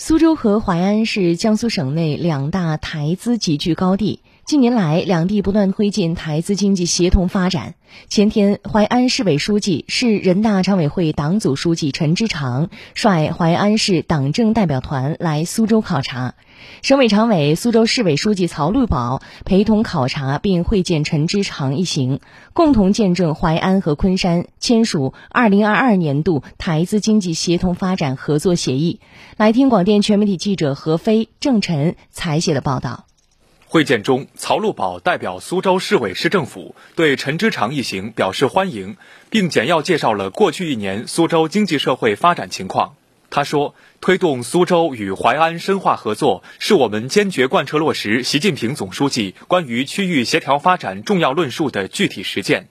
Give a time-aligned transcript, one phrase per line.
[0.00, 4.22] 苏州和淮安是江苏省内两大台资集聚高地。
[4.48, 7.74] 近年来，两地不断推进台资经济协同发展。
[8.08, 16.34] 前天，淮安市委书记、市人大常委会党组书记陈之常率淮安市党政代表团来苏州考察，
[16.80, 22.20] 省委常委、苏州市委书记曹绿宝陪同考察并会见陈之常一行，
[22.54, 29.00] 共同见证淮安和昆山签署二零二二年度台资经济协同发展合作协议。
[29.36, 33.07] 来听广电全媒体记者何飞、郑晨采写的报道。
[33.70, 38.96] 会见中，曹路宝代表苏州市委市政府对陈之长一行表示欢迎，
[39.28, 42.94] 并简要介绍了过去一年苏州经济社会发展情况。
[43.28, 52.68] 他说：“推动苏州与淮安深化合作，是我们坚决贯彻落实习近平总书记关于区域协调发展重要论述的具体实践。”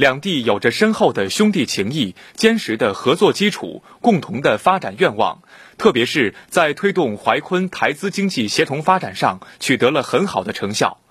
[0.00, 5.42] 两地有着深厚的兄弟情谊、坚实的合作基础、共同的发展愿望，
[5.76, 11.02] 特别是在推动淮昆台资经济协同发展上取得了很好的成效。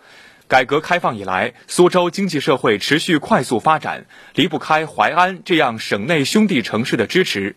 [0.50, 7.56] 改革开放以来，苏州经济社会持续快速发展，离不开淮安这样省内兄弟城市的支持。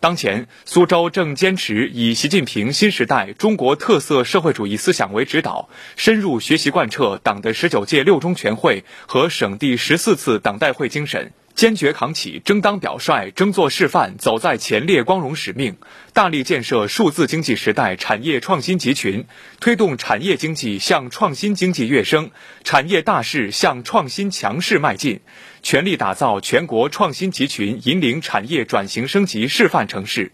[0.00, 11.32] 当前，苏州正坚持以习近平新时代中国特色社会主义思想为指导，深入学习贯彻党的十九届六中全会和省第十四次党代会精神。
[11.54, 15.76] 坚决扛起争当表率、争做示范、走在前列光荣使命，
[16.12, 19.26] 大力建设数字经济时代产业创新集群，
[19.60, 22.30] 推动产业经济向创新经济跃升，
[22.64, 25.20] 产业大势向创新强势迈进，
[25.62, 30.32] 全力打造全国创新集群引领产业转型升级示范城市。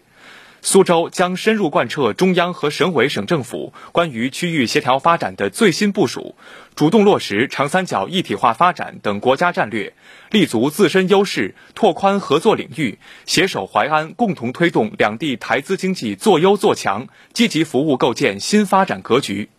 [0.61, 6.35] 苏州将深入贯彻中央和省委省政府关于区域协调发展的最新部署，
[6.75, 9.93] 主动落实长三角一体化发展等国家战略，
[10.31, 19.49] 立足自身优势，拓宽合作领域，携手淮安，共同推动两地台资经济做优做强，积极服务构建新发展格局。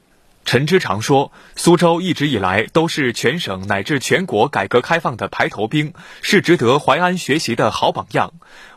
[0.45, 5.93] 陈之常说：“苏州一直以来都是全省乃至全国改革开放的排头兵，
[6.23, 8.33] 是值得淮安学习的好榜样。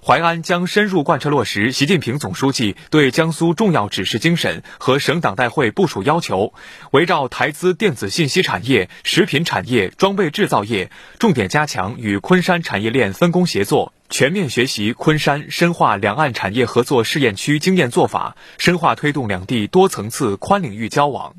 [0.06, 6.54] 淮安将深入贯彻落实习近平总书记对江苏重要指示精神和省党代会部署要求，
[6.92, 21.34] 围绕台资电子信息产业、食品产业、装备制造业，重点加强与昆山产业链分工协作，全面学习昆山深化两岸产业合作试验区经验做法，深化推动两地多层次宽领域交往。”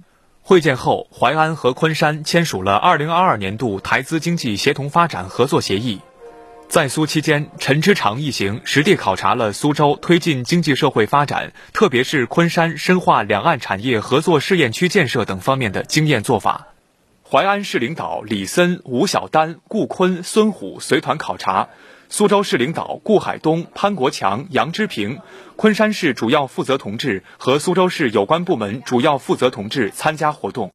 [0.47, 6.03] 会见后，淮安和昆山签署了二零二二年度台资经济协同发展合作协议。
[6.69, 16.66] 在苏期间，陈之常一行实地考察了苏州推进经济社会发展，特别是昆山深化两岸产业合作试验区建设等方面的经验做法。
[17.27, 21.69] 淮安市领导李森、吴晓丹、顾坤、孙虎随团考察。
[22.09, 25.19] 苏州市领导顾海东、潘国强、杨之平，
[25.56, 30.62] 昆山市主要负责同志和苏州市有关部门主要负责同志参加活动。